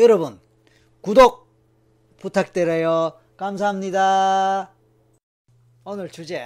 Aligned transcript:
여러분 0.00 0.40
구독 1.02 1.46
부탁드려요. 2.16 3.20
감사합니다. 3.36 4.72
오늘 5.84 6.08
주제 6.08 6.42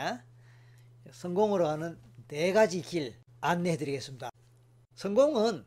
성공으로 1.12 1.62
가는 1.66 1.96
네 2.26 2.52
가지 2.52 2.82
길 2.82 3.14
안내해 3.40 3.76
드리겠습니다. 3.76 4.30
성공은 4.96 5.64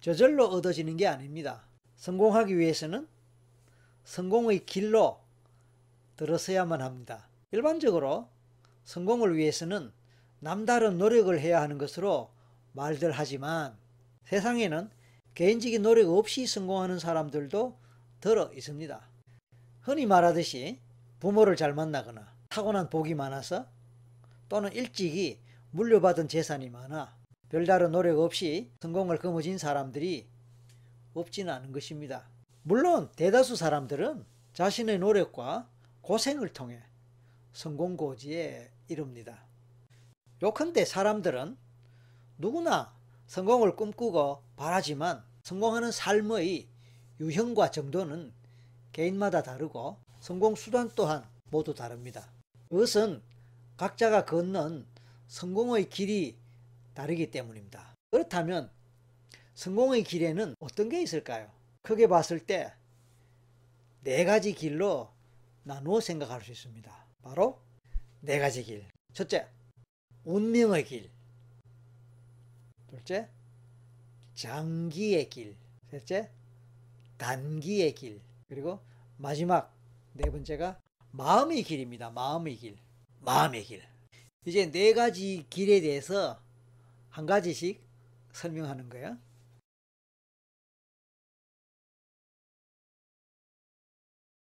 저절로 0.00 0.46
얻어지는 0.46 0.96
게 0.96 1.06
아닙니다. 1.06 1.66
성공하기 1.96 2.56
위해서는 2.56 3.06
성공의 4.04 4.64
길로 4.64 5.20
들어서야만 6.16 6.80
합니다. 6.80 7.28
일반적으로 7.52 8.26
성공을 8.84 9.36
위해서는 9.36 9.92
남다른 10.38 10.96
노력을 10.96 11.38
해야 11.38 11.60
하는 11.60 11.76
것으로 11.76 12.30
말들 12.72 13.12
하지만 13.12 13.76
세상에는 14.24 14.88
개인적인 15.34 15.82
노력 15.82 16.10
없이 16.10 16.46
성공하는 16.46 16.98
사람들도 16.98 17.78
들어 18.20 18.52
있습니다. 18.52 19.08
흔히 19.82 20.06
말하듯이 20.06 20.80
부모를 21.20 21.56
잘 21.56 21.72
만나거나 21.72 22.32
타고난 22.48 22.90
복이 22.90 23.14
많아서 23.14 23.66
또는 24.48 24.72
일찍이 24.72 25.38
물려받은 25.70 26.28
재산이 26.28 26.68
많아 26.68 27.16
별다른 27.48 27.92
노력 27.92 28.18
없이 28.20 28.70
성공을 28.80 29.18
거머쥔 29.18 29.58
사람들이 29.58 30.28
없지는 31.14 31.52
않은 31.52 31.72
것입니다. 31.72 32.28
물론 32.62 33.10
대다수 33.16 33.56
사람들은 33.56 34.24
자신의 34.52 34.98
노력과 34.98 35.68
고생을 36.02 36.52
통해 36.52 36.82
성공 37.52 37.96
고지에 37.96 38.70
이릅니다. 38.88 39.44
요컨대 40.42 40.84
사람들은 40.84 41.56
누구나 42.38 42.94
성공을 43.30 43.76
꿈꾸고 43.76 44.42
바라지만 44.56 45.22
성공하는 45.44 45.92
삶의 45.92 46.66
유형과 47.20 47.70
정도는 47.70 48.32
개인마다 48.92 49.44
다르고 49.44 49.98
성공 50.18 50.56
수단 50.56 50.90
또한 50.96 51.24
모두 51.48 51.72
다릅니다. 51.72 52.32
그것은 52.68 53.22
각자가 53.76 54.24
걷는 54.24 54.84
성공의 55.28 55.88
길이 55.88 56.36
다르기 56.92 57.30
때문입니다. 57.30 57.94
그렇다면 58.10 58.68
성공의 59.54 60.02
길에는 60.02 60.56
어떤 60.58 60.88
게 60.88 61.00
있을까요? 61.00 61.52
크게 61.82 62.08
봤을 62.08 62.40
때 62.40 62.72
네 64.02 64.24
가지 64.24 64.54
길로 64.54 65.12
나누어 65.62 66.00
생각할 66.00 66.42
수 66.42 66.50
있습니다. 66.50 67.06
바로 67.22 67.60
네 68.22 68.40
가지 68.40 68.64
길. 68.64 68.88
첫째, 69.12 69.46
운명의 70.24 70.84
길. 70.84 71.10
둘째, 73.00 73.28
장기의 74.34 75.30
길. 75.30 75.56
셋째, 75.90 76.30
단기의 77.16 77.94
길. 77.94 78.20
그리고 78.48 78.80
마지막 79.16 79.74
네 80.12 80.30
번째가 80.30 80.78
마음의 81.12 81.62
길입니다. 81.62 82.10
마음의 82.10 82.56
길. 82.56 82.76
마음의 83.20 83.64
길. 83.64 83.82
이제 84.44 84.70
네 84.70 84.92
가지 84.92 85.46
길에 85.50 85.80
대해서 85.80 86.40
한 87.08 87.26
가지씩 87.26 87.82
설명하는 88.32 88.88
거예요. 88.88 89.18